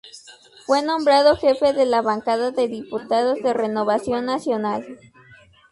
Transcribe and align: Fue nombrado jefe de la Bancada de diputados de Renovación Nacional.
Fue 0.65 0.81
nombrado 0.81 1.37
jefe 1.37 1.73
de 1.73 1.85
la 1.85 2.01
Bancada 2.01 2.49
de 2.49 2.67
diputados 2.67 3.37
de 3.43 3.53
Renovación 3.53 4.25
Nacional. 4.25 4.97